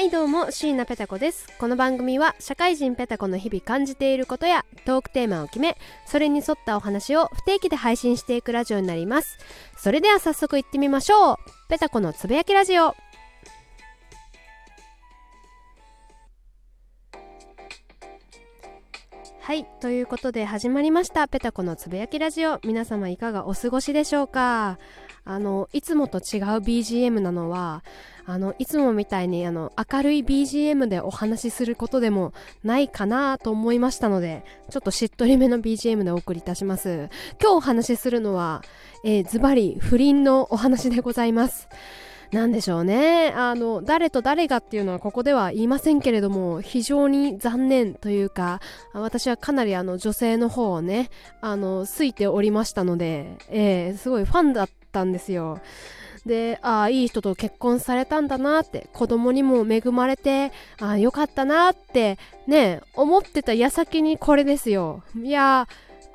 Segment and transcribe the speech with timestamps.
[0.00, 1.46] はいどうも椎名ペタ子です。
[1.58, 9.36] この番組は社会人ペタ子の日々感じていることやトークテーマを決めそれに沿ったお話を不定期で配信していくラジオになります。
[9.76, 11.36] それでは早速行ってみましょう。
[11.68, 12.96] ペタ子のつぶやきラジオ。
[19.50, 22.60] はいということで始まりましたペタコのつぶやきラジオ。
[22.64, 24.78] 皆様いかがお過ごしでしょうか？
[25.24, 26.22] あのいつもと違う
[26.60, 27.82] BGM なのは
[28.26, 32.32] あのいつもみたいにあの明るい BGM でお話しすることでも
[32.62, 37.10] ないかなと思いましたのでちょっとしっとりめの BGM でお送りいたします。
[37.42, 38.62] 今日お話しするのは、
[39.04, 41.68] えー、ズバリ不倫のお話でございます。
[42.32, 43.32] なんでしょうね。
[43.34, 48.60] あの、誰と誰がっていうのはここでは言いませんけれども、非常に残念というか、
[48.92, 55.60] 私はかなりあの女性の方をね、あの、好いておりましたので、えー、すごいファンだったんですよ。
[56.24, 65.02] で、ああ、いい人と結婚されたんだなって、子供にも恵まれて、ああ、よかったなって、ね、思ってた矢先にこれですよ。
[65.20, 65.66] いや、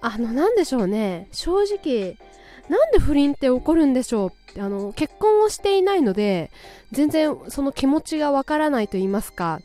[0.01, 1.27] あの、なんでしょうね。
[1.31, 2.15] 正直、
[2.69, 4.61] なんで不倫って起こるんでしょう？
[4.61, 6.49] あの結婚をしていないので
[6.91, 9.59] 全然その気持ちがわからないと言いますか。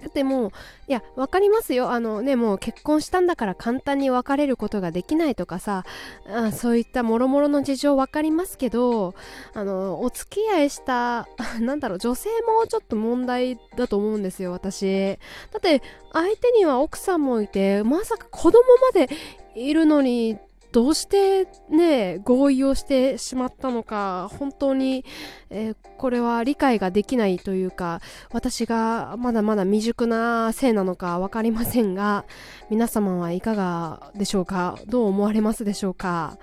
[0.00, 0.50] だってもう
[0.88, 1.90] いや分かりますよ。
[1.92, 5.84] あのねもう結婚したんだから簡単に別れることができないとかさ。
[6.28, 9.14] あそういったもろもろの事情分かりますけど
[9.54, 11.28] あのお付き合いした
[11.60, 12.30] なんだろう女性
[12.60, 15.18] もちょっと問題だと思うんですよ私。
[15.52, 19.08] だって相手には奥さんもいてまさか子供まで
[19.54, 20.36] いるのに
[20.72, 25.04] どうしてね、合意をしてしまったのか、本当に、
[25.50, 28.00] えー、これは理解ができないというか、
[28.32, 32.24] 私がまだまだ未熟なせいなのかわかりませんが、
[32.70, 34.78] 皆様はいかがでしょうか？
[34.86, 36.38] どう思われますでしょうか？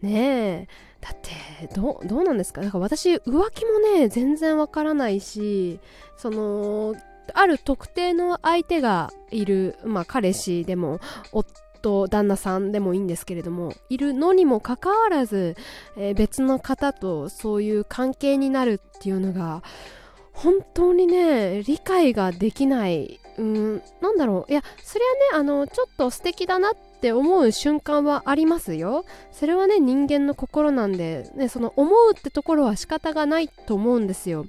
[0.00, 0.68] ねえ。
[1.00, 2.62] だって、どう、どうなんですか？
[2.62, 5.80] だから私、浮気もね、全然わからないし、
[6.16, 6.94] その、
[7.34, 11.00] ある特定の相手がいる、まあ彼氏でも、
[11.32, 15.56] 夫と旦那さんでもいいんですけれどもいるのにもかかわらず、
[15.96, 19.62] えー、別の方とそういう関係になるっていうのが
[20.32, 23.20] 本当にね理解ができない。
[23.38, 24.50] うんなんだろう。
[24.50, 29.04] いやそれはねあのちょっと素敵だなって思う瞬間はありますよ。
[29.30, 34.46] それはね人間の心なんで、ね、その思うってところは仕方がないと思うんですよ。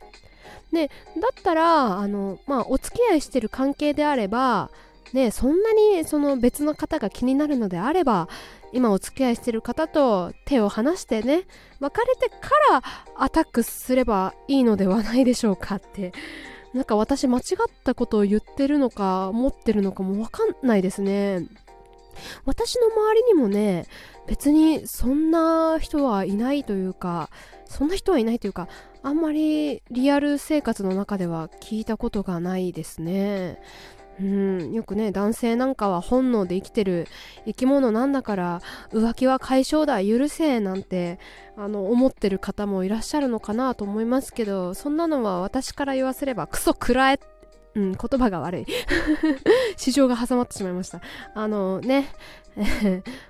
[0.72, 0.94] でだ
[1.30, 4.72] ったらあのまあお付き合いしてる関係であれば
[5.14, 8.28] ね、そんなにその別の方が気になるのであれば
[8.74, 11.46] 今お付き合いしてる方と手を離してね
[11.80, 12.84] 別れてから
[13.18, 16.12] アタックすればいいのではないでしょうかって
[16.74, 21.48] なんか私間違ったことを言ってるのか思ってるのかもわかんないですね。
[22.46, 23.86] 私の周りにもね
[24.26, 27.30] 別にそんな人はいないというか
[27.66, 28.68] そんな人はいないというか
[29.04, 33.62] あんまりリアル生活の中では聞いたことがないですね。
[34.20, 34.74] うん。
[34.74, 37.08] よくね男性なんかは本能で生きてる
[37.46, 38.62] 生き物なんだから
[38.92, 41.20] 浮気は解消だ許せなんて
[41.56, 47.20] あの思ってる方もいらっしゃるのかなと思いますけどそんなのは私から言わせればクソくらえ
[47.76, 48.66] うん、言葉が悪い。
[49.78, 51.00] 市場が挟まってしまいました。
[51.36, 52.08] あのね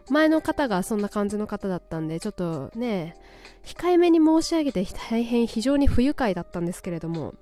[0.09, 3.17] 前の方がそんな感じの方だったんでちょっとね
[3.65, 7.33] 控えめに申し上げて大変非常に不愉快だったんですけれども。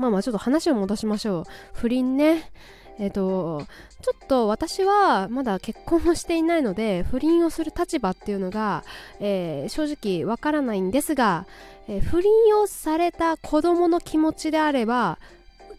[0.00, 1.44] まあまあちょっと話を戻しましょう。
[1.74, 2.50] 不倫ね。
[2.98, 3.66] えっ、ー、と、
[4.00, 8.82] ちょっと私はまだ結婚をしていないので、不倫をする立場っていうのが、
[9.20, 11.46] えー、正直わからないんですが、
[11.86, 15.18] えー、不倫をされた子供の気持ちであれば、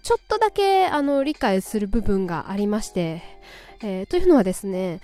[0.04, 3.24] ちょっとだけあの理解する部分がありまして、
[3.84, 5.00] えというのはですね、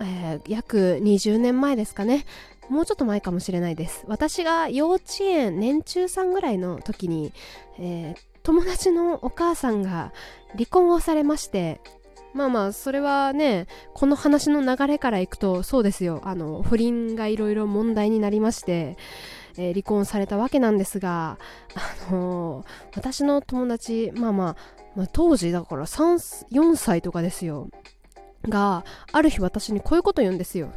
[0.00, 2.26] え約20年前ですかね、
[2.68, 4.04] もうちょっと前かもしれないです。
[4.06, 7.32] 私が幼稚園年中さんぐらいの時に、
[7.78, 10.12] えー、友達のお母さんが
[10.52, 11.80] 離婚をされまして
[12.34, 16.22] まあまあそれはねこの話の流れからいくとそうですよ。
[16.24, 18.96] あの不倫がいろいろ問題になりまして、
[19.58, 21.38] えー、離婚されたわけなんですが
[22.08, 22.66] あのー、
[22.96, 24.56] 私の友達まあまあ、
[24.96, 27.68] まあ、当時だから4歳とかですよ。
[28.48, 30.72] がある日私にこういうこと言うんですよ。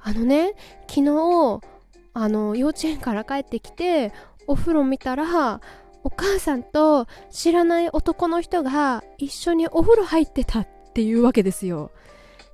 [0.00, 0.54] あのね
[0.88, 1.60] 昨日
[2.14, 4.12] あの幼稚園から帰ってきて
[4.46, 5.60] お風呂見たら
[6.06, 11.90] お母さんと知らない男の人が一緒にお風呂入ってたっていうわけですよ。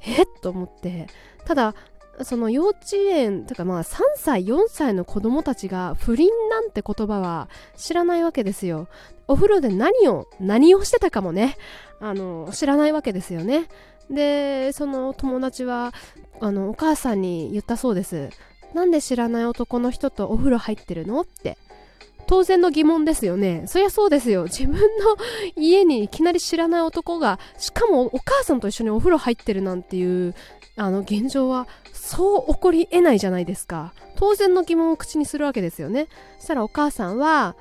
[0.01, 1.07] えっと思って。
[1.45, 1.75] ただ、
[2.23, 8.89] その幼稚園とかまあ3歳4歳の子供たちが不倫なんて言葉は知らないわけですよ。
[9.29, 11.59] お風呂で何を何をしてたかもね。
[12.01, 13.69] あの知らないわけですよね。
[14.09, 15.93] でその友達は
[16.41, 18.31] あのお母さんに言ったそうです。
[18.73, 21.21] なんで知らない男の人とお風呂入ってるの？
[21.21, 21.59] って。
[22.33, 23.65] 当然の疑問ですよね。
[23.67, 24.45] そりゃそうですよ。
[24.45, 24.81] 自分の
[25.55, 30.35] 家にいきなり知らない男がしかもお母さんと一緒にお風呂入ってるなんていう
[30.77, 33.93] あの現状はそう起こり得ないじゃないですか。
[34.17, 36.09] 当然の疑問を口にするわけですよね。
[36.39, 37.55] そしたらお母さんは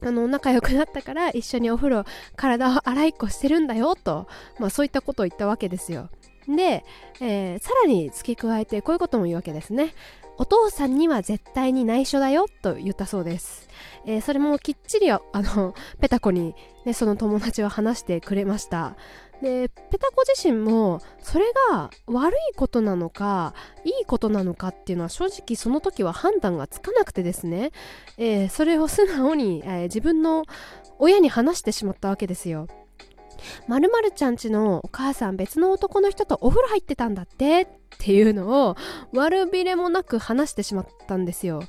[0.00, 2.04] あの仲良くなったから一緒にお風呂
[2.34, 4.26] 体を洗いっこしてるんだよと、
[4.58, 6.08] まあ、そういったことを言ったわけですよ。
[6.46, 6.82] で、
[7.20, 9.92] えー、さらに付け加えてこういうことも言うわけですね。
[10.38, 13.68] お父さんには絶対に内緒だよと言ったそうです、
[14.06, 16.54] えー、それもきっちりあのペタコに、
[16.84, 18.96] ね、その友達は話してくれました。
[19.42, 23.54] でペタコ自身もそれが悪いことなのか
[23.84, 27.70] いいことなのかっていうのは正直その時は判断がつかなくてですね、
[28.16, 30.44] えー、それを素直に、えー、自分の
[30.98, 32.66] 親に話してしまったわけですよ。
[33.68, 37.68] まるちゃんちのお母さん別の男の人とお風呂入ってたんだって。
[37.94, 38.76] っていうのを
[39.12, 41.62] 悪びれもなく話してしまったんですよ。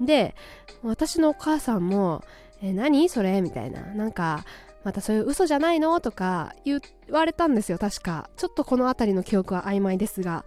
[0.00, 0.34] で
[0.82, 2.24] 私のお母さんも
[2.62, 3.08] 「え何？
[3.08, 3.82] それ?」みたいな。
[3.82, 4.44] なんか
[4.84, 6.00] またそういう嘘じゃないの？
[6.00, 8.28] とか言われたんですよ確か。
[8.36, 10.44] ちょっとこの辺りの記憶は曖昧ですが。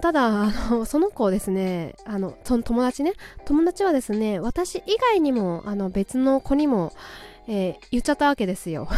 [0.00, 3.12] ただあのその子ですねあのその友達ね。
[3.44, 6.92] 友達はですね私以外にもあの別の子にも、
[7.48, 8.88] えー、言っちゃったわけですよ。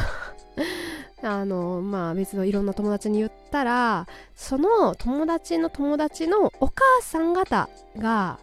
[1.23, 8.41] あのまあ別のいろんな友達に言ったらその友達の友達のお母さん方が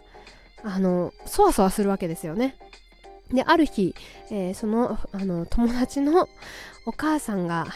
[0.62, 2.56] あのそわそわするわけですよね。
[3.32, 3.94] である日、
[4.30, 6.26] えー、そのあの友達の
[6.86, 7.66] お母さんが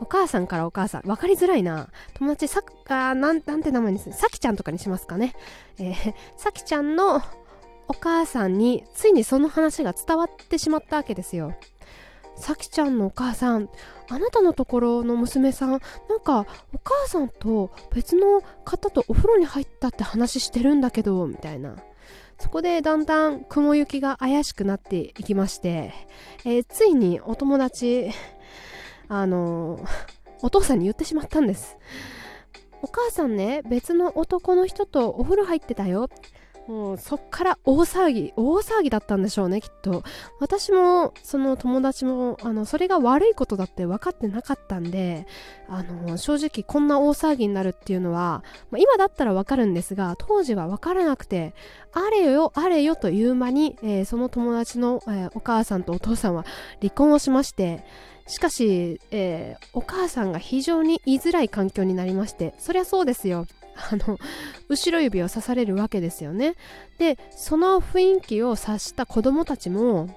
[0.00, 1.88] お母さんからお母さん分かりづらいな。
[2.14, 4.14] 友達さあなんなんて名前にする？
[4.14, 5.34] さきちゃんとかにしますかね、
[5.78, 7.22] えー、さきちゃんの
[7.88, 11.54] お母さんについにその話が伝わってしまったわけですよ。
[12.36, 13.68] さきちゃんのお母さん
[14.08, 15.80] あなたのところの娘さんなん
[16.20, 21.76] かお母さんと別の方とお風呂に入ったって話してるんだけどみたいな
[22.38, 25.94] そこでだんだん雲行きが怪しくなっていきまして、
[26.44, 28.10] えー、ついにお友達、
[29.08, 29.84] あの、
[30.42, 31.78] お父さんに言ってしまったんです。
[32.82, 36.08] お母さんね、別の男の人とお風呂入ってたよ。
[36.68, 40.02] もうそっから大騒ぎ大騒ぎだったんでしょうねきっと。
[40.40, 45.26] 私もその友達もあのそれが悪いことだって分かってなかったんで
[45.68, 51.54] あの正直こんな大騒ぎになるっていうのは、まあ、今だったら分かるんですが当時は分からなくて
[51.92, 56.44] あれよあれよという間に、えー、その友達の、えー、お母さんとお父さんは
[56.80, 57.84] 離婚をしまして
[58.26, 63.46] しかし、えー、お母さんが非常に言いづらい環境になりましてそりゃそうですよ。
[63.76, 64.18] あの
[64.68, 66.54] 後ろ指を刺されるわけですよね。
[66.98, 70.08] でその雰囲気を察した子供たちも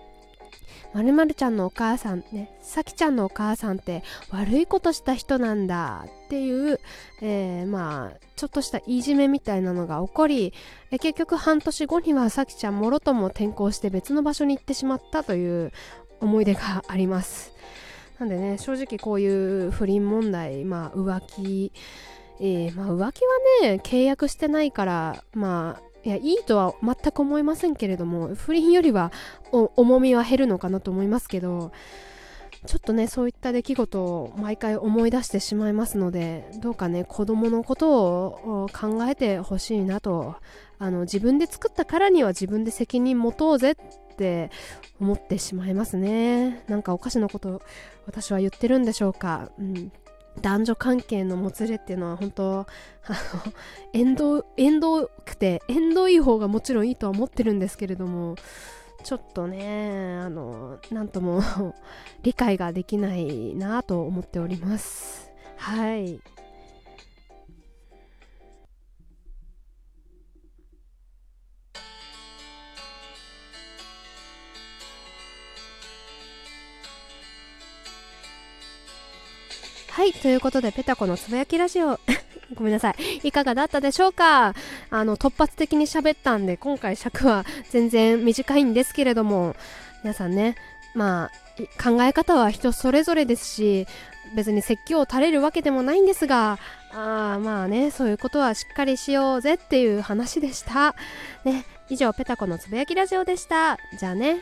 [0.94, 6.79] まるまるちゃんのお母さんねさきちゃんのお母さんって悪いことした人なんだっていう、
[7.21, 10.53] えー、まあちょっとしたいじめみたいなのが起こり、
[10.91, 15.71] 結局半年後にはさきちゃんもろとも転校して別の場所に行ってしまったという
[16.21, 17.53] 思い出があります。
[18.17, 21.71] なんでね正直こういう不倫問題まあ浮気
[22.39, 29.12] えー、まあ、浮気はね契約してないからまあいやいいとは全く思いませんけれども不倫よりは
[29.51, 31.71] 重みは減るのかなと思いますけど
[32.65, 40.36] ちょっとねそういった出来事を毎回思い出してしまいますのでどうかね子供のことを考えてほしいなと
[40.77, 43.75] あの自分で作ったからには自分で責任持とうぜっ
[44.15, 44.51] て
[45.00, 46.63] 思ってしまいますね。
[46.67, 47.62] なんかおかしなこと
[48.05, 49.91] 私は言ってるんでしょうか、うん、
[50.41, 52.65] 男女関係のもつれっていうのは本当あ
[53.10, 53.53] の
[53.93, 58.36] 縁遠縁遠くて縁遠い方がもちろんいいとは思ってるんですけれども
[59.03, 61.41] ちょっとねあのなんとも
[62.24, 65.31] 理解ができないなと思っております。
[65.58, 66.22] はい。
[80.00, 82.00] はい、ということで、ペタコのつぶやきラジオ、
[82.56, 83.20] ごめんなさい。
[83.27, 84.53] いかがだったでしょうか？
[84.89, 89.58] あの、突発的に喋ったんで、今回尺は全然短いんですけれども、
[90.06, 90.56] 皆さんね、
[90.96, 93.88] まあ、考え方は人それぞれですし、
[94.34, 96.60] 別に説教を垂れるわけでもないんですが、
[96.94, 100.96] あーまあね、そういうことはしっかりしようぜっていう話でした。
[101.44, 103.77] ね、以上、ペタコのつぶやきラジオでした。
[104.00, 104.39] じゃあね。